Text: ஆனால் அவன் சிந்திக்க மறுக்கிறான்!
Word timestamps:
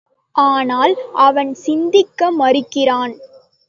ஆனால் 0.35 0.93
அவன் 1.21 1.53
சிந்திக்க 1.63 2.31
மறுக்கிறான்! 2.31 3.15